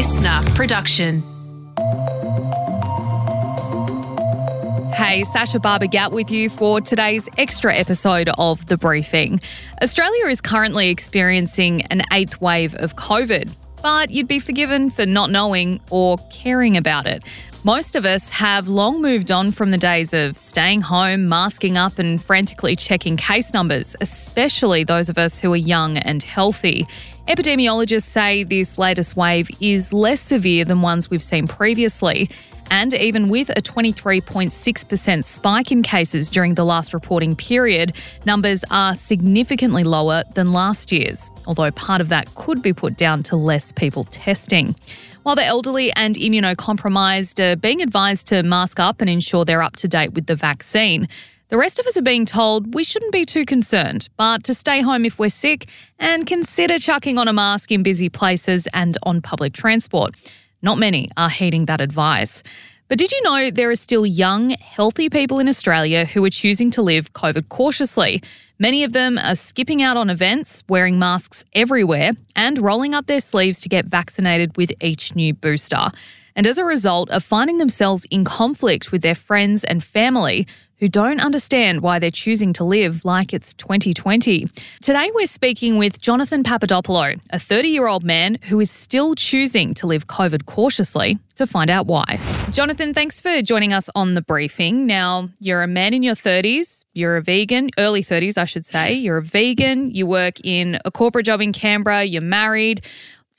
LiSTNR 0.00 0.54
production. 0.54 1.22
Hey, 4.94 5.24
Sasha 5.24 5.60
Barber 5.60 5.88
Gatt 5.88 6.12
with 6.12 6.30
you 6.30 6.48
for 6.48 6.80
today's 6.80 7.28
extra 7.36 7.74
episode 7.74 8.30
of 8.38 8.64
The 8.64 8.78
Briefing. 8.78 9.42
Australia 9.82 10.24
is 10.28 10.40
currently 10.40 10.88
experiencing 10.88 11.82
an 11.90 12.00
eighth 12.14 12.40
wave 12.40 12.74
of 12.76 12.96
COVID, 12.96 13.54
but 13.82 14.10
you'd 14.10 14.26
be 14.26 14.38
forgiven 14.38 14.88
for 14.88 15.04
not 15.04 15.28
knowing 15.28 15.80
or 15.90 16.16
caring 16.32 16.78
about 16.78 17.06
it. 17.06 17.22
Most 17.62 17.94
of 17.94 18.06
us 18.06 18.30
have 18.30 18.68
long 18.68 19.02
moved 19.02 19.30
on 19.30 19.52
from 19.52 19.70
the 19.70 19.76
days 19.76 20.14
of 20.14 20.38
staying 20.38 20.80
home, 20.80 21.28
masking 21.28 21.76
up, 21.76 21.98
and 21.98 22.22
frantically 22.22 22.74
checking 22.74 23.18
case 23.18 23.52
numbers, 23.52 23.94
especially 24.00 24.82
those 24.82 25.10
of 25.10 25.18
us 25.18 25.38
who 25.38 25.52
are 25.52 25.56
young 25.56 25.98
and 25.98 26.22
healthy. 26.22 26.86
Epidemiologists 27.28 28.04
say 28.04 28.44
this 28.44 28.78
latest 28.78 29.14
wave 29.14 29.50
is 29.60 29.92
less 29.92 30.22
severe 30.22 30.64
than 30.64 30.80
ones 30.80 31.10
we've 31.10 31.22
seen 31.22 31.46
previously. 31.46 32.30
And 32.70 32.94
even 32.94 33.28
with 33.28 33.50
a 33.50 33.60
23.6% 33.60 35.24
spike 35.24 35.72
in 35.72 35.82
cases 35.82 36.30
during 36.30 36.54
the 36.54 36.64
last 36.64 36.94
reporting 36.94 37.34
period, 37.34 37.92
numbers 38.24 38.64
are 38.70 38.94
significantly 38.94 39.82
lower 39.82 40.22
than 40.34 40.52
last 40.52 40.92
year's, 40.92 41.30
although 41.46 41.70
part 41.72 42.00
of 42.00 42.08
that 42.10 42.34
could 42.36 42.62
be 42.62 42.72
put 42.72 42.96
down 42.96 43.22
to 43.24 43.36
less 43.36 43.72
people 43.72 44.04
testing. 44.04 44.76
While 45.24 45.36
the 45.36 45.44
elderly 45.44 45.92
and 45.94 46.14
immunocompromised 46.14 47.40
are 47.40 47.56
being 47.56 47.82
advised 47.82 48.28
to 48.28 48.42
mask 48.42 48.80
up 48.80 49.00
and 49.00 49.10
ensure 49.10 49.44
they're 49.44 49.62
up 49.62 49.76
to 49.76 49.88
date 49.88 50.14
with 50.14 50.26
the 50.26 50.36
vaccine, 50.36 51.08
the 51.48 51.58
rest 51.58 51.80
of 51.80 51.86
us 51.88 51.98
are 51.98 52.02
being 52.02 52.24
told 52.24 52.74
we 52.74 52.84
shouldn't 52.84 53.12
be 53.12 53.24
too 53.24 53.44
concerned, 53.44 54.08
but 54.16 54.44
to 54.44 54.54
stay 54.54 54.82
home 54.82 55.04
if 55.04 55.18
we're 55.18 55.28
sick 55.28 55.66
and 55.98 56.24
consider 56.24 56.78
chucking 56.78 57.18
on 57.18 57.26
a 57.26 57.32
mask 57.32 57.72
in 57.72 57.82
busy 57.82 58.08
places 58.08 58.68
and 58.72 58.96
on 59.02 59.20
public 59.20 59.52
transport. 59.52 60.14
Not 60.62 60.78
many 60.78 61.10
are 61.16 61.28
heeding 61.28 61.66
that 61.66 61.80
advice. 61.80 62.42
But 62.90 62.98
did 62.98 63.12
you 63.12 63.22
know 63.22 63.52
there 63.52 63.70
are 63.70 63.76
still 63.76 64.04
young, 64.04 64.50
healthy 64.50 65.08
people 65.08 65.38
in 65.38 65.46
Australia 65.46 66.06
who 66.06 66.24
are 66.24 66.28
choosing 66.28 66.72
to 66.72 66.82
live 66.82 67.12
COVID 67.12 67.48
cautiously? 67.48 68.20
Many 68.58 68.82
of 68.82 68.92
them 68.92 69.16
are 69.16 69.36
skipping 69.36 69.80
out 69.80 69.96
on 69.96 70.10
events, 70.10 70.64
wearing 70.68 70.98
masks 70.98 71.44
everywhere, 71.52 72.14
and 72.34 72.58
rolling 72.58 72.92
up 72.92 73.06
their 73.06 73.20
sleeves 73.20 73.60
to 73.60 73.68
get 73.68 73.86
vaccinated 73.86 74.56
with 74.56 74.72
each 74.82 75.14
new 75.14 75.32
booster. 75.32 75.92
And 76.34 76.48
as 76.48 76.58
a 76.58 76.64
result, 76.64 77.12
are 77.12 77.20
finding 77.20 77.58
themselves 77.58 78.06
in 78.10 78.24
conflict 78.24 78.90
with 78.90 79.02
their 79.02 79.14
friends 79.14 79.62
and 79.62 79.84
family 79.84 80.48
who 80.80 80.88
don't 80.88 81.20
understand 81.20 81.82
why 81.82 81.98
they're 81.98 82.10
choosing 82.10 82.52
to 82.54 82.64
live 82.64 83.04
like 83.04 83.32
it's 83.32 83.52
2020. 83.54 84.46
Today, 84.80 85.10
we're 85.14 85.26
speaking 85.26 85.76
with 85.76 86.00
Jonathon 86.00 86.42
Papadopoulo, 86.42 87.20
a 87.30 87.38
30 87.38 87.68
year 87.68 87.86
old 87.86 88.02
man 88.02 88.38
who 88.48 88.58
is 88.58 88.70
still 88.70 89.14
choosing 89.14 89.74
to 89.74 89.86
live 89.86 90.06
COVID 90.06 90.46
cautiously, 90.46 91.18
to 91.36 91.46
find 91.46 91.70
out 91.70 91.86
why. 91.86 92.18
Jonathon, 92.50 92.94
thanks 92.94 93.20
for 93.20 93.42
joining 93.42 93.72
us 93.72 93.88
on 93.94 94.14
the 94.14 94.22
briefing. 94.22 94.86
Now, 94.86 95.28
you're 95.38 95.62
a 95.62 95.68
man 95.68 95.94
in 95.94 96.02
your 96.02 96.14
30s, 96.14 96.86
you're 96.94 97.18
a 97.18 97.22
vegan, 97.22 97.70
early 97.78 98.02
30s, 98.02 98.38
I 98.38 98.46
should 98.46 98.64
say. 98.64 98.94
You're 98.94 99.18
a 99.18 99.22
vegan, 99.22 99.90
you 99.90 100.06
work 100.06 100.40
in 100.42 100.78
a 100.84 100.90
corporate 100.90 101.26
job 101.26 101.40
in 101.40 101.52
Canberra, 101.52 102.04
you're 102.04 102.22
married. 102.22 102.84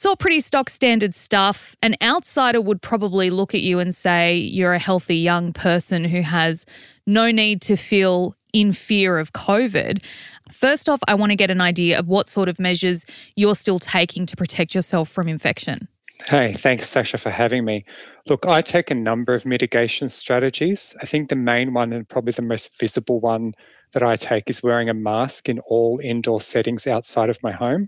It's 0.01 0.05
all 0.07 0.15
pretty 0.15 0.39
stock 0.39 0.67
standard 0.71 1.13
stuff. 1.13 1.75
An 1.83 1.95
outsider 2.01 2.59
would 2.59 2.81
probably 2.81 3.29
look 3.29 3.53
at 3.53 3.61
you 3.61 3.77
and 3.77 3.93
say 3.93 4.35
you're 4.35 4.73
a 4.73 4.79
healthy 4.79 5.15
young 5.15 5.53
person 5.53 6.05
who 6.05 6.23
has 6.23 6.65
no 7.05 7.29
need 7.29 7.61
to 7.61 7.75
feel 7.75 8.35
in 8.51 8.73
fear 8.73 9.19
of 9.19 9.33
COVID. 9.33 10.03
First 10.51 10.89
off, 10.89 11.01
I 11.07 11.13
want 11.13 11.33
to 11.33 11.35
get 11.35 11.51
an 11.51 11.61
idea 11.61 11.99
of 11.99 12.07
what 12.07 12.27
sort 12.27 12.49
of 12.49 12.59
measures 12.59 13.05
you're 13.35 13.53
still 13.53 13.77
taking 13.77 14.25
to 14.25 14.35
protect 14.35 14.73
yourself 14.73 15.07
from 15.07 15.27
infection. 15.27 15.87
Hey, 16.25 16.53
thanks, 16.53 16.89
Sasha, 16.89 17.19
for 17.19 17.29
having 17.29 17.63
me. 17.63 17.85
Look, 18.27 18.47
I 18.47 18.63
take 18.63 18.89
a 18.89 18.95
number 18.95 19.35
of 19.35 19.45
mitigation 19.45 20.09
strategies. 20.09 20.95
I 21.03 21.05
think 21.05 21.29
the 21.29 21.35
main 21.35 21.75
one 21.75 21.93
and 21.93 22.09
probably 22.09 22.31
the 22.31 22.41
most 22.41 22.71
visible 22.79 23.19
one 23.19 23.53
that 23.91 24.01
I 24.01 24.15
take 24.15 24.49
is 24.49 24.63
wearing 24.63 24.89
a 24.89 24.95
mask 24.95 25.47
in 25.47 25.59
all 25.59 25.99
indoor 26.01 26.41
settings 26.41 26.87
outside 26.87 27.29
of 27.29 27.37
my 27.43 27.51
home. 27.51 27.87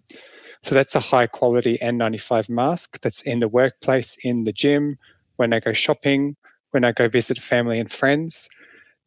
So 0.64 0.76
that's 0.76 0.96
a 0.96 1.00
high 1.00 1.28
quality 1.28 1.78
N95 1.82 2.50
mask 2.50 3.02
that's 3.02 3.22
in 3.22 3.40
the 3.40 3.50
workplace, 3.50 4.18
in 4.24 4.46
the 4.46 4.54
gym, 4.54 4.98
when 5.36 5.54
I 5.54 5.60
go 5.60 5.74
shopping, 5.74 6.36
when 6.72 6.86
I 6.86 6.94
go 6.94 7.10
visit 7.10 7.38
family 7.38 7.80
and 7.80 7.92
friends. 7.92 8.50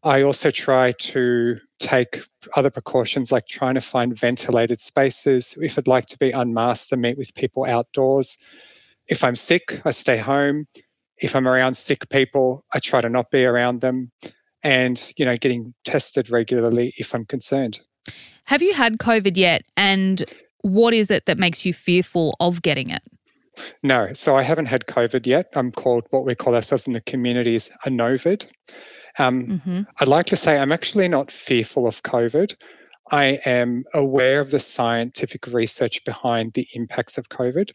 I 0.02 0.22
also 0.22 0.50
try 0.50 0.92
to 0.92 1.58
take 1.80 2.20
other 2.54 2.70
precautions 2.70 3.32
like 3.32 3.48
trying 3.48 3.74
to 3.74 3.80
find 3.80 4.16
ventilated 4.18 4.80
spaces. 4.80 5.56
If 5.60 5.78
I'd 5.78 5.88
like 5.88 6.06
to 6.06 6.18
be 6.18 6.30
unmasked 6.30 6.92
and 6.92 7.02
meet 7.02 7.18
with 7.18 7.34
people 7.34 7.64
outdoors. 7.64 8.36
If 9.08 9.24
I'm 9.24 9.34
sick, 9.34 9.80
I 9.84 9.90
stay 9.92 10.18
home. 10.18 10.66
If 11.18 11.34
I'm 11.34 11.48
around 11.48 11.74
sick 11.74 12.08
people, 12.10 12.64
I 12.74 12.78
try 12.78 13.00
to 13.00 13.08
not 13.08 13.30
be 13.30 13.44
around 13.44 13.80
them. 13.80 14.12
And, 14.62 15.12
you 15.16 15.24
know, 15.24 15.36
getting 15.36 15.72
tested 15.84 16.28
regularly 16.28 16.92
if 16.98 17.14
I'm 17.14 17.24
concerned. 17.24 17.80
Have 18.44 18.62
you 18.62 18.74
had 18.74 18.98
COVID 18.98 19.36
yet? 19.36 19.62
And 19.76 20.22
what 20.66 20.92
is 20.92 21.10
it 21.10 21.26
that 21.26 21.38
makes 21.38 21.64
you 21.64 21.72
fearful 21.72 22.36
of 22.40 22.62
getting 22.62 22.90
it? 22.90 23.02
No, 23.82 24.12
so 24.12 24.36
I 24.36 24.42
haven't 24.42 24.66
had 24.66 24.86
COVID 24.86 25.26
yet. 25.26 25.48
I'm 25.54 25.72
called 25.72 26.06
what 26.10 26.26
we 26.26 26.34
call 26.34 26.54
ourselves 26.54 26.86
in 26.86 26.92
the 26.92 27.00
community 27.00 27.54
is 27.54 27.70
a 27.84 27.90
novid. 27.90 28.46
Um, 29.18 29.46
mm-hmm. 29.46 29.82
I'd 30.00 30.08
like 30.08 30.26
to 30.26 30.36
say 30.36 30.58
I'm 30.58 30.72
actually 30.72 31.08
not 31.08 31.30
fearful 31.30 31.86
of 31.86 32.02
COVID. 32.02 32.54
I 33.10 33.38
am 33.46 33.84
aware 33.94 34.40
of 34.40 34.50
the 34.50 34.58
scientific 34.58 35.46
research 35.46 36.04
behind 36.04 36.52
the 36.52 36.66
impacts 36.74 37.16
of 37.16 37.28
COVID. 37.28 37.70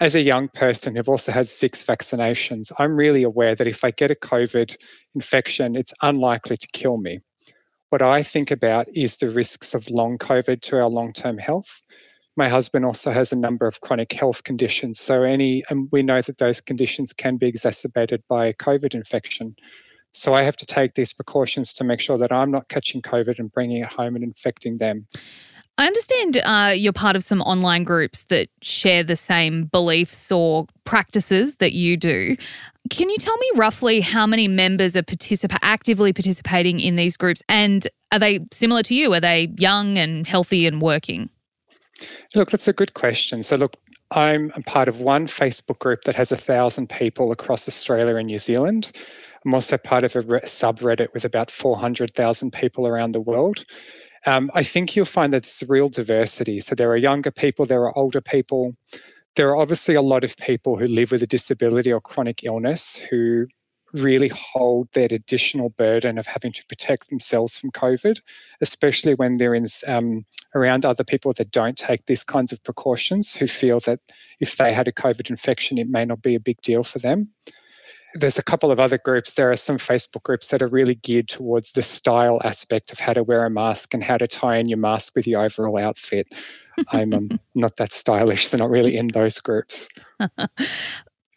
As 0.00 0.14
a 0.14 0.20
young 0.20 0.48
person 0.48 0.96
who've 0.96 1.08
also 1.08 1.32
had 1.32 1.46
six 1.46 1.84
vaccinations, 1.84 2.72
I'm 2.78 2.94
really 2.94 3.22
aware 3.22 3.54
that 3.54 3.68
if 3.68 3.84
I 3.84 3.92
get 3.92 4.10
a 4.10 4.16
COVID 4.16 4.76
infection, 5.14 5.76
it's 5.76 5.94
unlikely 6.02 6.56
to 6.56 6.66
kill 6.72 6.96
me. 6.98 7.20
What 7.90 8.02
I 8.02 8.22
think 8.22 8.50
about 8.50 8.88
is 8.94 9.16
the 9.16 9.30
risks 9.30 9.74
of 9.74 9.88
long 9.88 10.18
COVID 10.18 10.60
to 10.62 10.76
our 10.76 10.88
long 10.88 11.12
term 11.12 11.38
health 11.38 11.82
my 12.36 12.48
husband 12.48 12.84
also 12.84 13.10
has 13.10 13.32
a 13.32 13.36
number 13.36 13.66
of 13.66 13.80
chronic 13.80 14.12
health 14.12 14.44
conditions. 14.44 14.98
So 14.98 15.22
any, 15.22 15.64
and 15.68 15.88
we 15.92 16.02
know 16.02 16.22
that 16.22 16.38
those 16.38 16.60
conditions 16.60 17.12
can 17.12 17.36
be 17.36 17.46
exacerbated 17.46 18.22
by 18.28 18.52
COVID 18.54 18.94
infection. 18.94 19.54
So 20.12 20.34
I 20.34 20.42
have 20.42 20.56
to 20.58 20.66
take 20.66 20.94
these 20.94 21.12
precautions 21.12 21.72
to 21.74 21.84
make 21.84 22.00
sure 22.00 22.18
that 22.18 22.32
I'm 22.32 22.50
not 22.50 22.68
catching 22.68 23.02
COVID 23.02 23.38
and 23.38 23.52
bringing 23.52 23.78
it 23.78 23.92
home 23.92 24.14
and 24.14 24.24
infecting 24.24 24.78
them. 24.78 25.06
I 25.78 25.86
understand 25.86 26.40
uh, 26.44 26.74
you're 26.76 26.92
part 26.92 27.16
of 27.16 27.24
some 27.24 27.40
online 27.40 27.82
groups 27.84 28.24
that 28.26 28.48
share 28.60 29.02
the 29.02 29.16
same 29.16 29.64
beliefs 29.64 30.30
or 30.30 30.66
practices 30.84 31.56
that 31.56 31.72
you 31.72 31.96
do. 31.96 32.36
Can 32.90 33.08
you 33.08 33.16
tell 33.16 33.36
me 33.38 33.50
roughly 33.56 34.00
how 34.00 34.26
many 34.26 34.48
members 34.48 34.96
are 34.96 35.02
particip- 35.02 35.56
actively 35.62 36.12
participating 36.12 36.78
in 36.78 36.96
these 36.96 37.16
groups? 37.16 37.42
And 37.48 37.88
are 38.12 38.18
they 38.18 38.40
similar 38.52 38.82
to 38.82 38.94
you? 38.94 39.14
Are 39.14 39.20
they 39.20 39.50
young 39.56 39.96
and 39.96 40.26
healthy 40.26 40.66
and 40.66 40.82
working? 40.82 41.30
Look, 42.34 42.50
that's 42.50 42.68
a 42.68 42.72
good 42.72 42.94
question. 42.94 43.42
So, 43.42 43.56
look, 43.56 43.76
I'm 44.10 44.50
part 44.66 44.88
of 44.88 45.00
one 45.00 45.26
Facebook 45.26 45.78
group 45.78 46.02
that 46.04 46.14
has 46.14 46.32
a 46.32 46.36
thousand 46.36 46.88
people 46.88 47.32
across 47.32 47.68
Australia 47.68 48.16
and 48.16 48.26
New 48.26 48.38
Zealand. 48.38 48.92
I'm 49.44 49.54
also 49.54 49.76
part 49.76 50.04
of 50.04 50.14
a 50.14 50.22
subreddit 50.22 51.12
with 51.14 51.24
about 51.24 51.50
400,000 51.50 52.52
people 52.52 52.86
around 52.86 53.12
the 53.12 53.20
world. 53.20 53.64
Um, 54.26 54.50
I 54.54 54.62
think 54.62 54.94
you'll 54.94 55.04
find 55.04 55.32
that 55.32 55.42
there's 55.42 55.68
real 55.68 55.88
diversity. 55.88 56.60
So 56.60 56.74
there 56.74 56.90
are 56.90 56.96
younger 56.96 57.30
people, 57.30 57.66
there 57.66 57.82
are 57.82 57.96
older 57.98 58.20
people. 58.20 58.76
There 59.34 59.48
are 59.48 59.56
obviously 59.56 59.94
a 59.94 60.02
lot 60.02 60.24
of 60.24 60.36
people 60.36 60.76
who 60.76 60.86
live 60.86 61.10
with 61.10 61.22
a 61.22 61.26
disability 61.26 61.92
or 61.92 62.00
chronic 62.00 62.44
illness 62.44 62.96
who 62.96 63.46
really 63.92 64.28
hold 64.28 64.88
that 64.92 65.12
additional 65.12 65.70
burden 65.70 66.18
of 66.18 66.26
having 66.26 66.52
to 66.52 66.64
protect 66.66 67.08
themselves 67.08 67.56
from 67.56 67.70
COVID, 67.70 68.20
especially 68.60 69.14
when 69.14 69.36
they're 69.36 69.54
in 69.54 69.66
um, 69.86 70.24
around 70.54 70.84
other 70.84 71.04
people 71.04 71.32
that 71.34 71.50
don't 71.50 71.76
take 71.76 72.06
these 72.06 72.24
kinds 72.24 72.52
of 72.52 72.62
precautions, 72.62 73.34
who 73.34 73.46
feel 73.46 73.80
that 73.80 74.00
if 74.40 74.56
they 74.56 74.72
had 74.72 74.88
a 74.88 74.92
COVID 74.92 75.30
infection, 75.30 75.78
it 75.78 75.88
may 75.88 76.04
not 76.04 76.22
be 76.22 76.34
a 76.34 76.40
big 76.40 76.60
deal 76.62 76.82
for 76.82 76.98
them. 76.98 77.28
There's 78.14 78.38
a 78.38 78.42
couple 78.42 78.70
of 78.70 78.78
other 78.78 78.98
groups. 78.98 79.34
There 79.34 79.50
are 79.50 79.56
some 79.56 79.78
Facebook 79.78 80.22
groups 80.22 80.48
that 80.48 80.62
are 80.62 80.68
really 80.68 80.96
geared 80.96 81.28
towards 81.28 81.72
the 81.72 81.80
style 81.80 82.42
aspect 82.44 82.92
of 82.92 82.98
how 82.98 83.14
to 83.14 83.22
wear 83.22 83.44
a 83.46 83.50
mask 83.50 83.94
and 83.94 84.02
how 84.02 84.18
to 84.18 84.28
tie 84.28 84.56
in 84.56 84.68
your 84.68 84.78
mask 84.78 85.14
with 85.16 85.26
your 85.26 85.42
overall 85.42 85.78
outfit. 85.78 86.28
I'm 86.92 87.14
um, 87.14 87.40
not 87.54 87.78
that 87.78 87.92
stylish, 87.92 88.48
so 88.48 88.58
not 88.58 88.68
really 88.68 88.96
in 88.96 89.08
those 89.08 89.40
groups. 89.40 89.88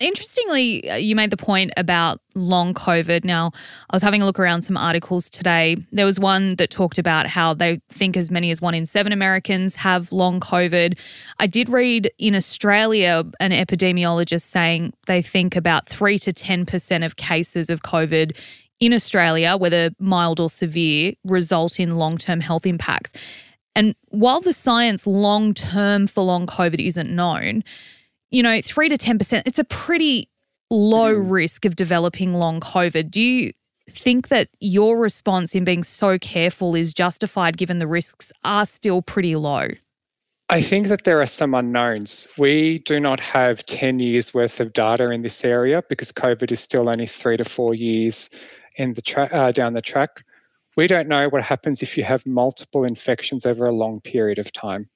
Interestingly, 0.02 0.90
uh, 0.90 0.96
you 0.96 1.16
made 1.16 1.30
the 1.30 1.38
point 1.38 1.72
about 1.78 2.20
long 2.36 2.74
COVID. 2.74 3.24
Now, 3.24 3.52
I 3.90 3.96
was 3.96 4.04
having 4.04 4.22
a 4.22 4.26
look 4.26 4.38
around 4.38 4.64
some 4.64 4.76
articles 4.76 5.30
today. 5.30 5.78
There 5.94 6.06
was 6.06 6.20
one 6.20 6.58
that 6.58 6.70
talked 6.70 6.98
about 6.98 7.28
how 7.28 7.54
they 7.54 7.80
think 7.88 8.18
as 8.18 8.30
many 8.30 8.52
as 8.52 8.62
one 8.62 8.74
in 8.74 8.86
seven 8.86 9.14
Americans 9.14 9.78
have 9.78 10.12
long 10.12 10.42
COVID. 10.42 11.00
I 11.40 11.48
did 11.48 11.70
read 11.70 12.12
in 12.20 12.36
Australia 12.36 13.24
an 13.40 13.52
epidemiologist 13.52 14.42
saying 14.42 14.94
they 15.08 15.22
think 15.22 15.56
about 15.56 15.88
3 15.88 16.20
to 16.20 16.34
10% 16.34 17.06
of 17.06 17.16
cases 17.16 17.70
of 17.70 17.82
COVID 17.84 18.38
in 18.82 18.92
Australia, 18.92 19.56
whether 19.56 19.92
mild 19.98 20.42
or 20.42 20.50
severe, 20.50 21.14
result 21.24 21.80
in 21.80 21.96
long 21.96 22.18
term 22.18 22.42
health 22.42 22.66
impacts. 22.66 23.14
And 23.78 23.96
while 24.10 24.42
the 24.42 24.52
science 24.52 25.08
long 25.08 25.54
term 25.54 26.08
for 26.08 26.22
long 26.22 26.48
COVID 26.48 26.86
isn't 26.86 27.10
known, 27.10 27.64
you 28.36 28.44
know, 28.44 28.60
3 28.60 28.90
to 28.90 28.98
10%, 28.98 29.44
it's 29.46 29.60
a 29.60 29.64
pretty 29.64 30.28
low 30.70 31.16
Mm. 31.16 31.32
risk 31.32 31.64
of 31.64 31.78
developing 31.78 32.34
long 32.34 32.60
COVID. 32.60 33.10
Do 33.10 33.22
you 33.22 33.54
think 33.90 34.28
that 34.28 34.50
your 34.60 35.00
response 35.00 35.56
in 35.56 35.64
being 35.64 35.86
so 35.86 36.18
careful 36.20 36.76
is 36.76 36.94
justified 36.94 37.56
given 37.56 37.80
the 37.80 37.88
risks 37.88 38.34
are 38.44 38.66
still 38.66 39.02
pretty 39.02 39.38
low? 39.38 39.68
I 40.50 40.62
think 40.62 40.88
that 40.90 41.06
there 41.06 41.22
are 41.22 41.26
some 41.28 41.54
unknowns. 41.54 42.28
We 42.38 42.80
do 42.80 43.00
not 43.00 43.22
have 43.22 43.66
10 43.68 44.00
years 44.00 44.34
worth 44.34 44.60
of 44.60 44.74
data 44.74 45.10
in 45.12 45.22
this 45.22 45.46
area 45.46 45.82
because 45.88 46.12
COVID 46.12 46.52
is 46.52 46.60
still 46.60 46.90
only 46.90 47.08
three 47.08 47.38
to 47.38 47.46
four 47.46 47.74
years 47.74 48.30
in 48.76 48.96
the 48.96 49.02
tra- 49.02 49.30
uh, 49.32 49.54
down 49.54 49.76
the 49.76 49.82
track. 49.82 50.26
We 50.76 50.88
don't 50.88 51.08
know 51.08 51.30
what 51.30 51.42
happens 51.42 51.82
if 51.82 51.98
you 51.98 52.04
have 52.04 52.26
multiple 52.26 52.84
infections 52.84 53.46
over 53.46 53.66
a 53.66 53.72
long 53.72 54.02
period 54.02 54.40
of 54.40 54.52
time. 54.52 54.90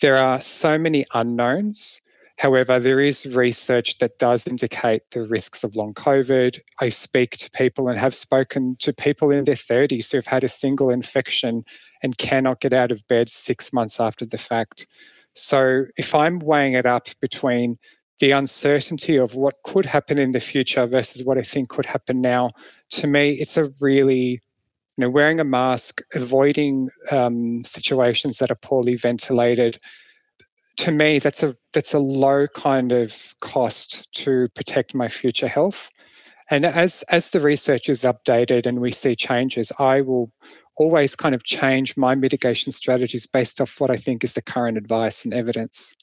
There 0.00 0.16
are 0.16 0.40
so 0.40 0.78
many 0.78 1.04
unknowns. 1.12 2.00
However, 2.42 2.80
there 2.80 2.98
is 2.98 3.24
research 3.24 3.98
that 3.98 4.18
does 4.18 4.48
indicate 4.48 5.02
the 5.12 5.22
risks 5.22 5.62
of 5.62 5.76
long 5.76 5.94
COVID. 5.94 6.58
I 6.80 6.88
speak 6.88 7.36
to 7.36 7.48
people 7.52 7.86
and 7.86 7.96
have 7.96 8.16
spoken 8.16 8.74
to 8.80 8.92
people 8.92 9.30
in 9.30 9.44
their 9.44 9.54
30s 9.54 10.10
who 10.10 10.16
have 10.16 10.26
had 10.26 10.42
a 10.42 10.48
single 10.48 10.90
infection 10.90 11.64
and 12.02 12.18
cannot 12.18 12.60
get 12.60 12.72
out 12.72 12.90
of 12.90 13.06
bed 13.06 13.30
six 13.30 13.72
months 13.72 14.00
after 14.00 14.26
the 14.26 14.38
fact. 14.38 14.88
So, 15.34 15.84
if 15.96 16.16
I'm 16.16 16.40
weighing 16.40 16.72
it 16.72 16.84
up 16.84 17.06
between 17.20 17.78
the 18.18 18.32
uncertainty 18.32 19.14
of 19.14 19.36
what 19.36 19.62
could 19.62 19.86
happen 19.86 20.18
in 20.18 20.32
the 20.32 20.40
future 20.40 20.84
versus 20.84 21.24
what 21.24 21.38
I 21.38 21.42
think 21.42 21.68
could 21.68 21.86
happen 21.86 22.20
now, 22.20 22.50
to 22.90 23.06
me, 23.06 23.34
it's 23.34 23.56
a 23.56 23.70
really 23.80 24.40
you 24.96 24.98
know, 24.98 25.10
wearing 25.10 25.38
a 25.38 25.44
mask, 25.44 26.00
avoiding 26.12 26.88
um, 27.12 27.62
situations 27.62 28.38
that 28.38 28.50
are 28.50 28.56
poorly 28.56 28.96
ventilated, 28.96 29.78
to 30.76 30.92
me, 30.92 31.18
that's 31.18 31.42
a 31.42 31.56
that's 31.72 31.94
a 31.94 31.98
low 31.98 32.46
kind 32.48 32.92
of 32.92 33.34
cost 33.40 34.10
to 34.12 34.48
protect 34.54 34.94
my 34.94 35.08
future 35.08 35.48
health. 35.48 35.90
And 36.50 36.66
as 36.66 37.02
as 37.04 37.30
the 37.30 37.40
research 37.40 37.88
is 37.88 38.02
updated 38.02 38.66
and 38.66 38.80
we 38.80 38.92
see 38.92 39.14
changes, 39.14 39.72
I 39.78 40.00
will 40.00 40.32
always 40.76 41.14
kind 41.14 41.34
of 41.34 41.44
change 41.44 41.96
my 41.96 42.14
mitigation 42.14 42.72
strategies 42.72 43.26
based 43.26 43.60
off 43.60 43.80
what 43.80 43.90
I 43.90 43.96
think 43.96 44.24
is 44.24 44.34
the 44.34 44.42
current 44.42 44.78
advice 44.78 45.24
and 45.24 45.34
evidence. 45.34 45.94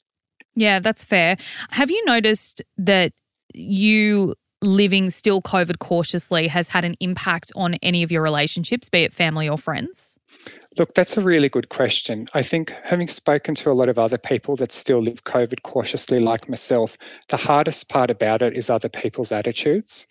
Yeah, 0.54 0.78
that's 0.80 1.04
fair. 1.04 1.36
Have 1.70 1.90
you 1.90 2.04
noticed 2.04 2.62
that 2.76 3.12
you 3.54 4.34
living 4.62 5.10
still 5.10 5.40
COVID 5.42 5.78
cautiously 5.78 6.48
has 6.48 6.68
had 6.68 6.84
an 6.84 6.96
impact 7.00 7.52
on 7.54 7.74
any 7.82 8.02
of 8.02 8.12
your 8.12 8.22
relationships, 8.22 8.88
be 8.88 9.04
it 9.04 9.14
family 9.14 9.48
or 9.48 9.58
friends? 9.58 10.18
Look, 10.78 10.94
that's 10.94 11.16
a 11.16 11.20
really 11.20 11.48
good 11.48 11.68
question. 11.68 12.28
I 12.32 12.42
think 12.42 12.70
having 12.84 13.08
spoken 13.08 13.54
to 13.56 13.70
a 13.70 13.74
lot 13.74 13.88
of 13.88 13.98
other 13.98 14.18
people 14.18 14.56
that 14.56 14.70
still 14.70 15.02
live 15.02 15.24
COVID 15.24 15.62
cautiously, 15.62 16.20
like 16.20 16.48
myself, 16.48 16.96
the 17.28 17.36
hardest 17.36 17.88
part 17.88 18.10
about 18.10 18.40
it 18.42 18.56
is 18.56 18.70
other 18.70 18.88
people's 18.88 19.32
attitudes. 19.32 20.06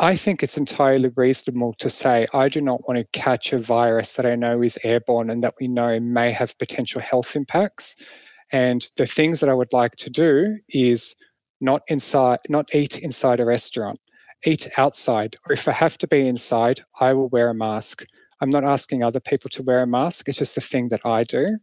I 0.00 0.14
think 0.14 0.42
it's 0.42 0.56
entirely 0.56 1.10
reasonable 1.16 1.74
to 1.78 1.90
say, 1.90 2.28
I 2.32 2.48
do 2.48 2.60
not 2.60 2.86
want 2.86 2.98
to 2.98 3.18
catch 3.18 3.52
a 3.52 3.58
virus 3.58 4.12
that 4.12 4.26
I 4.26 4.36
know 4.36 4.62
is 4.62 4.78
airborne 4.84 5.28
and 5.28 5.42
that 5.42 5.54
we 5.60 5.66
know 5.66 5.98
may 5.98 6.30
have 6.30 6.56
potential 6.58 7.00
health 7.00 7.34
impacts. 7.34 7.96
And 8.52 8.88
the 8.96 9.06
things 9.06 9.40
that 9.40 9.48
I 9.48 9.54
would 9.54 9.72
like 9.72 9.96
to 9.96 10.10
do 10.10 10.58
is 10.68 11.16
not 11.60 11.82
inside, 11.88 12.38
not 12.48 12.74
eat 12.74 12.98
inside 12.98 13.40
a 13.40 13.44
restaurant, 13.44 13.98
eat 14.44 14.68
outside. 14.76 15.36
Or 15.46 15.52
if 15.52 15.66
I 15.68 15.72
have 15.72 15.98
to 15.98 16.06
be 16.06 16.26
inside, 16.26 16.84
I 17.00 17.12
will 17.12 17.28
wear 17.28 17.50
a 17.50 17.54
mask. 17.54 18.04
I'm 18.40 18.50
not 18.50 18.64
asking 18.64 19.02
other 19.02 19.20
people 19.20 19.50
to 19.50 19.62
wear 19.62 19.82
a 19.82 19.86
mask. 19.86 20.28
It's 20.28 20.38
just 20.38 20.54
the 20.54 20.60
thing 20.60 20.88
that 20.90 21.04
I 21.04 21.24
do. 21.24 21.58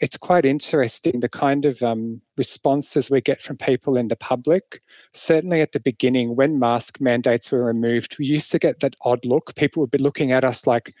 It's 0.00 0.16
quite 0.16 0.46
interesting 0.46 1.20
the 1.20 1.28
kind 1.28 1.66
of 1.66 1.82
um, 1.82 2.22
responses 2.38 3.10
we 3.10 3.20
get 3.20 3.42
from 3.42 3.58
people 3.58 3.98
in 3.98 4.08
the 4.08 4.16
public. 4.16 4.80
Certainly 5.12 5.60
at 5.60 5.72
the 5.72 5.80
beginning, 5.80 6.36
when 6.36 6.58
mask 6.58 7.00
mandates 7.00 7.52
were 7.52 7.64
removed, 7.64 8.16
we 8.18 8.24
used 8.24 8.50
to 8.52 8.58
get 8.58 8.80
that 8.80 8.96
odd 9.02 9.24
look. 9.24 9.54
People 9.56 9.82
would 9.82 9.90
be 9.90 9.98
looking 9.98 10.32
at 10.32 10.44
us 10.44 10.66
like, 10.66 10.94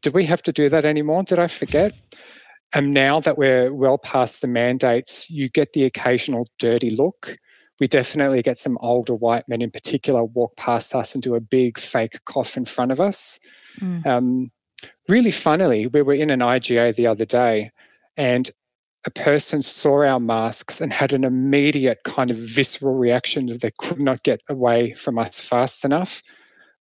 do 0.00 0.12
we 0.12 0.24
have 0.24 0.42
to 0.44 0.52
do 0.52 0.68
that 0.68 0.84
anymore? 0.84 1.24
Did 1.24 1.40
I 1.40 1.48
forget? 1.48 1.92
And 2.72 2.94
now 2.94 3.20
that 3.20 3.36
we're 3.36 3.72
well 3.72 3.98
past 3.98 4.42
the 4.42 4.48
mandates, 4.48 5.28
you 5.28 5.48
get 5.48 5.72
the 5.72 5.84
occasional 5.84 6.46
dirty 6.58 6.90
look. 6.90 7.36
We 7.80 7.86
definitely 7.86 8.42
get 8.42 8.58
some 8.58 8.78
older 8.80 9.14
white 9.14 9.48
men 9.48 9.62
in 9.62 9.70
particular 9.70 10.24
walk 10.24 10.56
past 10.56 10.94
us 10.94 11.14
and 11.14 11.22
do 11.22 11.34
a 11.34 11.40
big 11.40 11.78
fake 11.78 12.18
cough 12.24 12.56
in 12.56 12.64
front 12.64 12.92
of 12.92 13.00
us. 13.00 13.38
Mm. 13.80 14.06
Um, 14.06 14.50
really 15.08 15.30
funnily, 15.30 15.86
we 15.86 16.02
were 16.02 16.14
in 16.14 16.30
an 16.30 16.40
IGA 16.40 16.94
the 16.94 17.06
other 17.06 17.24
day 17.24 17.70
and 18.16 18.50
a 19.04 19.10
person 19.10 19.62
saw 19.62 20.04
our 20.04 20.18
masks 20.18 20.80
and 20.80 20.92
had 20.92 21.12
an 21.12 21.24
immediate 21.24 21.98
kind 22.04 22.30
of 22.30 22.36
visceral 22.36 22.94
reaction 22.94 23.46
that 23.46 23.60
they 23.60 23.70
could 23.78 24.00
not 24.00 24.22
get 24.24 24.40
away 24.48 24.94
from 24.94 25.18
us 25.18 25.38
fast 25.38 25.84
enough. 25.84 26.22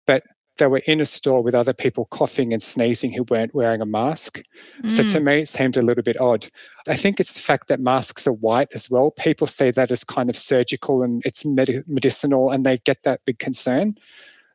But 0.08 0.24
they 0.58 0.68
were 0.68 0.82
in 0.86 1.02
a 1.02 1.06
store 1.06 1.42
with 1.42 1.54
other 1.54 1.74
people 1.74 2.06
coughing 2.12 2.54
and 2.54 2.64
sneezing 2.64 3.12
who 3.12 3.24
weren't 3.24 3.54
wearing 3.54 3.82
a 3.82 3.86
mask. 3.86 4.42
So 4.88 5.04
to 5.04 5.20
Mm. 5.20 5.24
me, 5.24 5.42
it 5.42 5.50
seemed 5.50 5.76
a 5.76 5.82
little 5.82 6.04
bit 6.04 6.20
odd. 6.22 6.48
I 6.88 6.96
think 6.96 7.20
it's 7.20 7.34
the 7.34 7.42
fact 7.42 7.68
that 7.68 7.80
masks 7.80 8.26
are 8.26 8.34
white 8.34 8.70
as 8.74 8.90
well. 8.90 9.12
People 9.12 9.48
see 9.48 9.72
that 9.72 9.92
as 9.92 10.04
kind 10.04 10.30
of 10.30 10.38
surgical 10.38 11.04
and 11.04 11.22
it's 11.26 11.44
medi- 11.46 11.84
medicinal, 11.88 12.52
and 12.52 12.66
they 12.66 12.78
get 12.80 13.04
that 13.04 13.22
big 13.26 13.40
concern. 13.40 13.96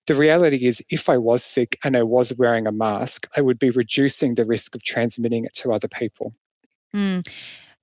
The 0.06 0.14
reality 0.14 0.66
is, 0.66 0.82
if 0.88 1.08
I 1.08 1.18
was 1.18 1.44
sick 1.44 1.78
and 1.84 1.96
I 1.96 2.02
was 2.02 2.32
wearing 2.34 2.66
a 2.66 2.72
mask, 2.72 3.28
I 3.36 3.42
would 3.42 3.58
be 3.58 3.70
reducing 3.70 4.34
the 4.34 4.44
risk 4.44 4.74
of 4.74 4.82
transmitting 4.82 5.44
it 5.44 5.54
to 5.56 5.72
other 5.72 5.88
people. 5.88 6.34
Mm. 6.94 7.26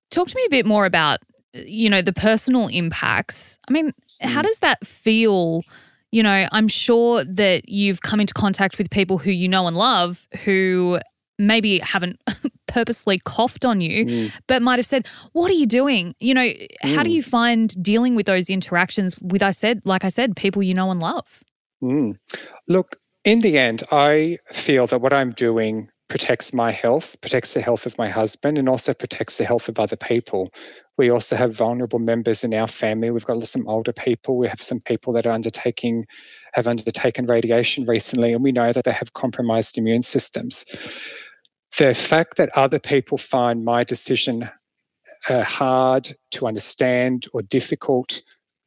Talk 0.10 0.28
to 0.30 0.36
me 0.36 0.44
a 0.46 0.50
bit 0.50 0.66
more 0.66 0.86
about, 0.86 1.20
you 1.54 1.90
know, 1.90 2.02
the 2.02 2.14
personal 2.14 2.68
impacts. 2.70 3.60
I 3.70 3.72
mean, 3.72 3.92
how 4.22 4.42
Mm. 4.42 4.46
does 4.46 4.60
that 4.60 4.86
feel? 4.86 5.62
You 6.18 6.24
know, 6.24 6.48
I'm 6.52 6.68
sure 6.68 7.24
that 7.26 7.70
you've 7.70 8.02
come 8.02 8.20
into 8.20 8.34
contact 8.34 8.80
with 8.80 8.90
people 8.90 9.20
who 9.20 9.30
you 9.30 9.48
know 9.48 9.68
and 9.68 9.78
love 9.78 10.28
who 10.46 10.98
maybe 11.38 11.78
haven't 11.78 12.20
purposely 12.68 13.20
coughed 13.24 13.64
on 13.66 13.82
you, 13.82 14.06
Mm. 14.08 14.32
but 14.48 14.64
might 14.64 14.80
have 14.80 14.86
said, 14.88 15.08
What 15.34 15.52
are 15.52 15.54
you 15.54 15.68
doing? 15.68 16.16
You 16.20 16.34
know, 16.34 16.50
how 16.82 17.04
do 17.04 17.12
Mm. 17.12 17.18
you 17.18 17.22
find 17.22 17.84
dealing 17.84 18.16
with 18.16 18.26
those 18.26 18.50
interactions 18.50 19.20
with, 19.22 19.44
I 19.44 19.52
said, 19.52 19.82
like 19.86 20.04
I 20.04 20.10
said, 20.10 20.36
people 20.36 20.64
you 20.64 20.74
know 20.74 20.90
and 20.90 21.00
love? 21.00 21.44
Mm. 21.84 22.16
Look, 22.68 22.96
in 23.24 23.42
the 23.42 23.60
end, 23.60 23.84
I 23.92 24.40
feel 24.52 24.88
that 24.88 25.00
what 25.02 25.14
I'm 25.14 25.34
doing 25.34 25.88
protects 26.08 26.52
my 26.52 26.72
health, 26.72 27.16
protects 27.22 27.54
the 27.54 27.62
health 27.62 27.86
of 27.86 27.96
my 28.00 28.10
husband, 28.10 28.58
and 28.58 28.68
also 28.68 28.92
protects 28.96 29.38
the 29.38 29.46
health 29.46 29.70
of 29.70 29.78
other 29.80 29.98
people. 29.98 30.50
We 30.98 31.12
also 31.12 31.36
have 31.36 31.56
vulnerable 31.56 32.00
members 32.00 32.44
in 32.44 32.54
our 32.54 32.68
family. 32.68 33.12
We've 33.12 33.26
got 33.26 33.42
some 33.48 33.68
older 33.68 33.94
people. 33.94 34.38
We 34.38 34.48
have 34.48 34.62
some 34.62 34.80
people 34.80 35.14
that 35.14 35.28
are 35.28 35.32
undertaking, 35.32 36.06
have 36.54 36.68
undertaken 36.68 37.28
radiation 37.28 37.86
recently, 37.86 38.34
and 38.34 38.44
we 38.44 38.52
know 38.52 38.74
that 38.74 38.86
they 38.86 38.92
have 38.92 39.14
compromised 39.14 39.78
immune 39.78 40.02
systems. 40.02 40.66
The 41.78 41.94
fact 41.94 42.38
that 42.38 42.50
other 42.56 42.80
people 42.80 43.18
find 43.18 43.64
my 43.64 43.84
decision 43.84 44.50
uh, 45.30 45.44
hard 45.44 46.16
to 46.32 46.48
understand 46.48 47.28
or 47.34 47.42
difficult 47.44 48.22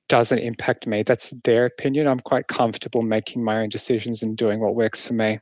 doesn't 0.09 0.39
impact 0.39 0.87
me. 0.87 1.03
That's 1.03 1.33
their 1.45 1.67
opinion. 1.67 2.07
I'm 2.07 2.21
quite 2.21 2.49
comfortable 2.49 3.03
making 3.03 3.43
my 3.43 3.61
own 3.61 3.69
decisions 3.69 4.23
and 4.23 4.37
doing 4.37 4.61
what 4.61 4.75
works 4.75 5.07
for 5.07 5.15
me. 5.15 5.39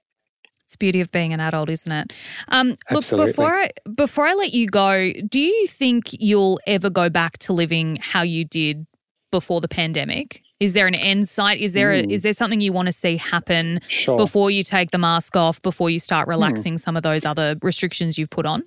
It's 0.69 0.75
the 0.75 0.79
beauty 0.81 1.01
of 1.01 1.11
being 1.11 1.33
an 1.33 1.41
adult, 1.41 1.71
isn't 1.71 1.91
it? 1.91 2.13
Um, 2.49 2.69
look, 2.91 2.99
Absolutely. 2.99 3.33
before 3.33 3.55
I 3.55 3.71
before 3.95 4.27
I 4.27 4.35
let 4.35 4.53
you 4.53 4.67
go, 4.67 5.15
do 5.27 5.41
you 5.41 5.67
think 5.67 6.11
you'll 6.21 6.61
ever 6.67 6.91
go 6.91 7.09
back 7.09 7.39
to 7.39 7.55
living 7.55 7.97
how 8.03 8.21
you 8.21 8.45
did 8.45 8.87
before 9.33 9.63
the 9.63 9.69
pandemic? 9.69 10.43
Is 10.61 10.75
there 10.75 10.87
an 10.87 10.95
end 10.95 11.27
sight? 11.27 11.63
Is 11.63 11.73
there 11.73 11.95
a, 11.95 12.03
Mm. 12.03 12.11
is 12.13 12.21
there 12.21 12.35
something 12.35 12.61
you 12.61 12.75
want 12.75 12.85
to 12.85 12.93
see 12.93 13.17
happen 13.17 13.81
Sure. 13.89 14.19
before 14.19 14.51
you 14.51 14.63
take 14.63 14.91
the 14.91 14.99
mask 14.99 15.37
off? 15.37 15.63
Before 15.63 15.89
you 15.89 15.97
Hmm. 16.01 16.01
start 16.11 16.29
relaxing 16.29 16.77
some 16.77 16.99
of 16.99 17.03
those 17.03 17.25
other 17.25 17.57
restrictions 17.63 18.19
you've 18.19 18.29
put 18.29 18.45
on? 18.45 18.63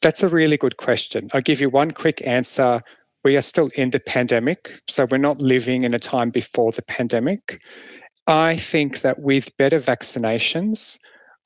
That's 0.00 0.22
a 0.22 0.28
really 0.30 0.56
good 0.56 0.78
question. 0.78 1.28
I'll 1.34 1.42
give 1.42 1.60
you 1.60 1.68
one 1.68 1.90
quick 1.90 2.26
answer. 2.26 2.80
We 3.22 3.36
are 3.36 3.42
still 3.42 3.68
in 3.76 3.90
the 3.90 4.00
pandemic, 4.00 4.80
so 4.88 5.06
we're 5.10 5.18
not 5.18 5.42
living 5.42 5.84
in 5.84 5.92
a 5.92 5.98
time 5.98 6.30
before 6.30 6.72
the 6.72 6.80
pandemic. 6.82 7.60
I 8.26 8.56
think 8.56 9.00
that 9.00 9.18
with 9.18 9.56
better 9.56 9.80
vaccinations, 9.80 10.98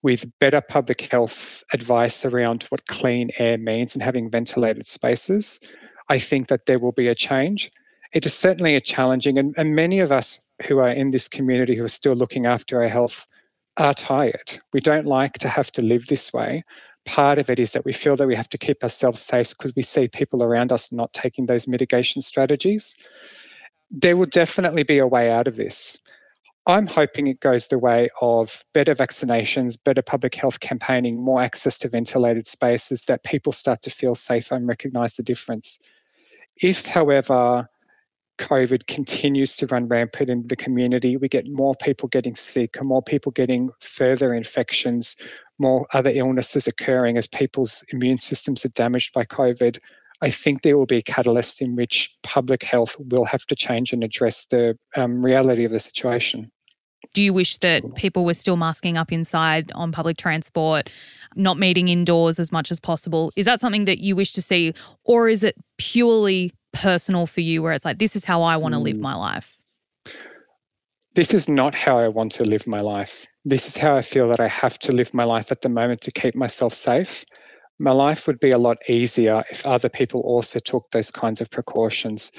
with 0.02 0.30
better 0.38 0.60
public 0.60 1.00
health 1.00 1.64
advice 1.72 2.24
around 2.24 2.64
what 2.64 2.86
clean 2.86 3.30
air 3.38 3.56
means 3.56 3.94
and 3.94 4.02
having 4.02 4.30
ventilated 4.30 4.84
spaces, 4.84 5.58
I 6.08 6.18
think 6.18 6.48
that 6.48 6.66
there 6.66 6.78
will 6.78 6.92
be 6.92 7.08
a 7.08 7.14
change. 7.14 7.70
It 8.12 8.26
is 8.26 8.34
certainly 8.34 8.74
a 8.74 8.80
challenging, 8.80 9.38
and, 9.38 9.54
and 9.56 9.74
many 9.74 10.00
of 10.00 10.12
us 10.12 10.38
who 10.66 10.78
are 10.78 10.90
in 10.90 11.10
this 11.10 11.28
community 11.28 11.74
who 11.74 11.84
are 11.84 11.88
still 11.88 12.14
looking 12.14 12.46
after 12.46 12.82
our 12.82 12.88
health 12.88 13.26
are 13.78 13.94
tired. 13.94 14.58
We 14.72 14.80
don't 14.80 15.06
like 15.06 15.34
to 15.40 15.48
have 15.48 15.72
to 15.72 15.82
live 15.82 16.06
this 16.06 16.32
way. 16.32 16.64
Part 17.04 17.38
of 17.38 17.50
it 17.50 17.58
is 17.58 17.72
that 17.72 17.84
we 17.84 17.92
feel 17.92 18.16
that 18.16 18.26
we 18.26 18.34
have 18.34 18.48
to 18.50 18.58
keep 18.58 18.82
ourselves 18.82 19.20
safe 19.20 19.50
because 19.50 19.74
we 19.76 19.82
see 19.82 20.08
people 20.08 20.42
around 20.42 20.72
us 20.72 20.92
not 20.92 21.12
taking 21.12 21.46
those 21.46 21.68
mitigation 21.68 22.22
strategies. 22.22 22.96
There 23.90 24.16
will 24.16 24.26
definitely 24.26 24.82
be 24.82 24.98
a 24.98 25.06
way 25.06 25.30
out 25.30 25.46
of 25.46 25.56
this. 25.56 25.98
I'm 26.68 26.88
hoping 26.88 27.28
it 27.28 27.38
goes 27.38 27.68
the 27.68 27.78
way 27.78 28.08
of 28.20 28.64
better 28.74 28.92
vaccinations, 28.92 29.76
better 29.82 30.02
public 30.02 30.34
health 30.34 30.58
campaigning, 30.58 31.22
more 31.22 31.40
access 31.40 31.78
to 31.78 31.88
ventilated 31.88 32.44
spaces, 32.44 33.04
that 33.04 33.22
people 33.22 33.52
start 33.52 33.82
to 33.82 33.90
feel 33.90 34.16
safer 34.16 34.56
and 34.56 34.66
recognize 34.66 35.14
the 35.14 35.22
difference. 35.22 35.78
If, 36.60 36.84
however, 36.84 37.68
COVID 38.38 38.88
continues 38.88 39.56
to 39.58 39.66
run 39.68 39.86
rampant 39.86 40.28
in 40.28 40.44
the 40.48 40.56
community, 40.56 41.16
we 41.16 41.28
get 41.28 41.46
more 41.48 41.76
people 41.76 42.08
getting 42.08 42.34
sick, 42.34 42.76
and 42.76 42.88
more 42.88 43.02
people 43.02 43.30
getting 43.30 43.70
further 43.78 44.34
infections, 44.34 45.14
more 45.58 45.86
other 45.92 46.10
illnesses 46.12 46.66
occurring 46.66 47.16
as 47.16 47.28
people's 47.28 47.84
immune 47.90 48.18
systems 48.18 48.64
are 48.64 48.70
damaged 48.70 49.14
by 49.14 49.24
COVID. 49.24 49.78
I 50.20 50.30
think 50.30 50.62
there 50.62 50.76
will 50.76 50.86
be 50.86 50.98
a 50.98 51.02
catalyst 51.02 51.62
in 51.62 51.76
which 51.76 52.10
public 52.24 52.64
health 52.64 52.96
will 52.98 53.24
have 53.24 53.46
to 53.46 53.54
change 53.54 53.92
and 53.92 54.02
address 54.02 54.46
the 54.46 54.76
um, 54.96 55.24
reality 55.24 55.64
of 55.64 55.70
the 55.70 55.78
situation. 55.78 56.50
Do 57.14 57.22
you 57.22 57.32
wish 57.32 57.56
that 57.58 57.94
people 57.94 58.24
were 58.24 58.34
still 58.34 58.56
masking 58.56 58.96
up 58.96 59.12
inside 59.12 59.72
on 59.74 59.92
public 59.92 60.16
transport, 60.16 60.90
not 61.34 61.58
meeting 61.58 61.88
indoors 61.88 62.38
as 62.38 62.52
much 62.52 62.70
as 62.70 62.78
possible? 62.78 63.32
Is 63.36 63.46
that 63.46 63.60
something 63.60 63.86
that 63.86 63.98
you 63.98 64.14
wish 64.16 64.32
to 64.32 64.42
see, 64.42 64.74
or 65.04 65.28
is 65.28 65.42
it 65.42 65.56
purely 65.78 66.52
personal 66.72 67.26
for 67.26 67.40
you 67.40 67.62
where 67.62 67.72
it's 67.72 67.84
like, 67.84 67.98
this 67.98 68.16
is 68.16 68.24
how 68.24 68.42
I 68.42 68.56
want 68.56 68.74
to 68.74 68.78
live 68.78 68.96
mm. 68.96 69.00
my 69.00 69.14
life? 69.14 69.56
This 71.14 71.32
is 71.32 71.48
not 71.48 71.74
how 71.74 71.98
I 71.98 72.08
want 72.08 72.32
to 72.32 72.44
live 72.44 72.66
my 72.66 72.80
life. 72.80 73.26
This 73.46 73.66
is 73.66 73.76
how 73.76 73.96
I 73.96 74.02
feel 74.02 74.28
that 74.28 74.40
I 74.40 74.48
have 74.48 74.78
to 74.80 74.92
live 74.92 75.14
my 75.14 75.24
life 75.24 75.50
at 75.50 75.62
the 75.62 75.70
moment 75.70 76.02
to 76.02 76.10
keep 76.10 76.34
myself 76.34 76.74
safe. 76.74 77.24
My 77.78 77.92
life 77.92 78.26
would 78.26 78.38
be 78.38 78.50
a 78.50 78.58
lot 78.58 78.76
easier 78.88 79.42
if 79.50 79.64
other 79.66 79.88
people 79.88 80.20
also 80.20 80.58
took 80.58 80.90
those 80.90 81.10
kinds 81.10 81.40
of 81.40 81.50
precautions. 81.50 82.32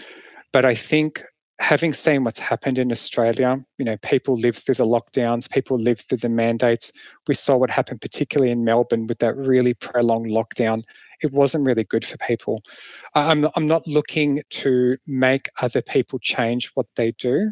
But 0.52 0.66
I 0.66 0.76
think 0.76 1.24
having 1.60 1.92
seen 1.92 2.24
what's 2.24 2.40
happened 2.40 2.78
in 2.78 2.92
Australia, 2.92 3.64
you 3.78 3.86
know, 3.86 3.98
people 3.98 4.38
lived 4.38 4.60
through 4.60 4.76
the 4.76 4.86
lockdowns, 4.86 5.50
people 5.50 5.80
lived 5.80 6.02
through 6.02 6.20
the 6.20 6.30
mandates. 6.30 6.92
We 7.28 7.34
saw 7.34 7.58
what 7.58 7.72
happened, 7.72 8.02
particularly 8.02 8.52
in 8.52 8.64
Melbourne, 8.64 9.08
with 9.08 9.20
that 9.20 9.36
really 9.36 9.74
prolonged 9.74 10.28
lockdown. 10.28 10.84
It 11.22 11.34
wasn't 11.34 11.66
really 11.66 11.84
good 11.84 12.06
for 12.06 12.18
people. 12.18 12.62
I'm, 13.16 13.48
I'm 13.56 13.66
not 13.66 13.88
looking 13.88 14.44
to 14.52 14.98
make 15.08 15.50
other 15.62 15.82
people 15.82 16.20
change 16.20 16.72
what 16.76 16.86
they 16.96 17.12
do. 17.14 17.52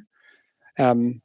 Um, 0.78 1.22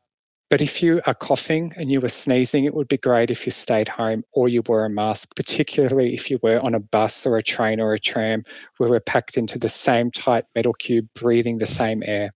but 0.48 0.62
if 0.62 0.82
you 0.82 1.00
are 1.06 1.14
coughing 1.14 1.72
and 1.76 1.92
you 1.92 2.00
were 2.00 2.08
sneezing, 2.08 2.64
it 2.64 2.74
would 2.74 2.88
be 2.88 2.96
great 2.96 3.30
if 3.30 3.46
you 3.46 3.52
stayed 3.52 3.88
home 3.88 4.24
or 4.32 4.48
you 4.48 4.62
wore 4.66 4.84
a 4.84 4.90
mask, 4.90 5.36
particularly 5.36 6.12
if 6.14 6.28
you 6.28 6.40
were 6.42 6.58
on 6.60 6.74
a 6.74 6.80
bus 6.80 7.24
or 7.24 7.36
a 7.36 7.42
train 7.42 7.78
or 7.78 7.92
a 7.92 8.00
tram 8.00 8.42
where 8.78 8.90
we're 8.90 9.00
packed 9.00 9.36
into 9.36 9.58
the 9.58 9.68
same 9.68 10.10
tight 10.10 10.44
metal 10.56 10.72
cube, 10.72 11.06
breathing 11.14 11.58
the 11.58 11.66
same 11.66 12.02
air. 12.04 12.32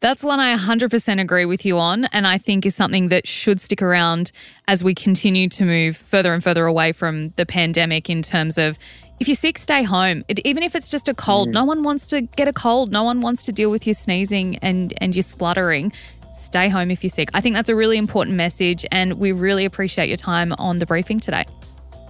That's 0.00 0.22
one 0.22 0.38
I 0.38 0.56
100% 0.56 1.20
agree 1.20 1.44
with 1.44 1.66
you 1.66 1.78
on, 1.78 2.04
and 2.06 2.26
I 2.26 2.38
think 2.38 2.64
is 2.64 2.76
something 2.76 3.08
that 3.08 3.26
should 3.26 3.60
stick 3.60 3.82
around 3.82 4.30
as 4.68 4.84
we 4.84 4.94
continue 4.94 5.48
to 5.48 5.64
move 5.64 5.96
further 5.96 6.32
and 6.32 6.42
further 6.42 6.66
away 6.66 6.92
from 6.92 7.30
the 7.30 7.44
pandemic 7.44 8.08
in 8.08 8.22
terms 8.22 8.58
of 8.58 8.78
if 9.18 9.26
you're 9.26 9.34
sick, 9.34 9.58
stay 9.58 9.82
home. 9.82 10.24
It, 10.28 10.38
even 10.46 10.62
if 10.62 10.76
it's 10.76 10.88
just 10.88 11.08
a 11.08 11.14
cold, 11.14 11.48
mm. 11.48 11.52
no 11.52 11.64
one 11.64 11.82
wants 11.82 12.06
to 12.06 12.20
get 12.20 12.46
a 12.46 12.52
cold. 12.52 12.92
No 12.92 13.02
one 13.02 13.20
wants 13.20 13.42
to 13.44 13.52
deal 13.52 13.70
with 13.70 13.84
your 13.86 13.94
sneezing 13.94 14.58
and, 14.58 14.94
and 14.98 15.14
your 15.16 15.24
spluttering. 15.24 15.92
Stay 16.32 16.68
home 16.68 16.92
if 16.92 17.02
you're 17.02 17.10
sick. 17.10 17.30
I 17.34 17.40
think 17.40 17.56
that's 17.56 17.68
a 17.68 17.74
really 17.74 17.98
important 17.98 18.36
message, 18.36 18.86
and 18.92 19.14
we 19.14 19.32
really 19.32 19.64
appreciate 19.64 20.08
your 20.08 20.16
time 20.16 20.52
on 20.58 20.78
the 20.78 20.86
briefing 20.86 21.18
today. 21.18 21.44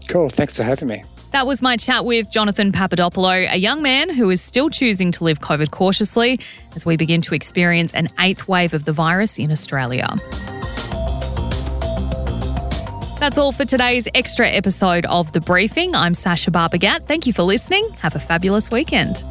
Cool. 0.08 0.28
Thanks 0.28 0.56
for 0.56 0.64
having 0.64 0.88
me. 0.88 1.02
That 1.30 1.46
was 1.46 1.60
my 1.60 1.76
chat 1.76 2.06
with 2.06 2.30
Jonathon 2.30 2.72
Papadopoulo, 2.72 3.52
a 3.52 3.56
young 3.56 3.82
man 3.82 4.08
who 4.08 4.30
is 4.30 4.40
still 4.40 4.70
choosing 4.70 5.12
to 5.12 5.24
live 5.24 5.40
COVID 5.40 5.70
cautiously 5.70 6.40
as 6.74 6.86
we 6.86 6.96
begin 6.96 7.20
to 7.22 7.34
experience 7.34 7.92
an 7.92 8.08
eighth 8.18 8.48
wave 8.48 8.72
of 8.72 8.86
the 8.86 8.92
virus 8.92 9.38
in 9.38 9.52
Australia. 9.52 10.08
That's 13.20 13.36
all 13.36 13.52
for 13.52 13.66
today's 13.66 14.08
extra 14.14 14.48
episode 14.48 15.04
of 15.06 15.32
The 15.32 15.40
Briefing. 15.40 15.94
I'm 15.94 16.14
Sasha 16.14 16.50
Barbagat. 16.50 17.06
Thank 17.06 17.26
you 17.26 17.34
for 17.34 17.42
listening. 17.42 17.86
Have 18.00 18.14
a 18.14 18.20
fabulous 18.20 18.70
weekend. 18.70 19.22